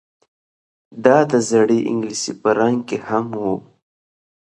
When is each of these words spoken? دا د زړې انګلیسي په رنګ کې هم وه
دا 1.05 1.17
د 1.31 1.33
زړې 1.49 1.79
انګلیسي 1.91 2.33
په 2.41 2.49
رنګ 2.59 2.79
کې 2.87 2.97
هم 3.07 3.25
وه 3.41 3.53